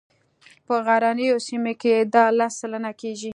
[0.65, 3.29] په غرنیو سیمو کې دا لس سلنه کیږي